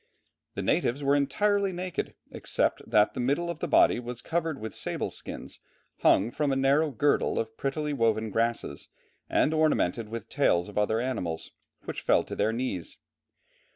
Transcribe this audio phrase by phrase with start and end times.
[0.55, 4.73] The natives were entirely naked, except that the middle of the body was covered with
[4.73, 5.59] sable skins,
[5.99, 8.89] hung from a narrow girdle of prettily woven grasses,
[9.29, 11.51] and ornamented with tails of other animals,
[11.83, 12.97] which fell to their knees.